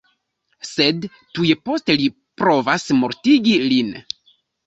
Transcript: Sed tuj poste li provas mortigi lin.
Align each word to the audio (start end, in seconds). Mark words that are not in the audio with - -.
Sed 0.67 1.03
tuj 1.39 1.49
poste 1.67 1.97
li 2.01 2.09
provas 2.43 2.87
mortigi 3.03 3.57
lin. 3.67 3.93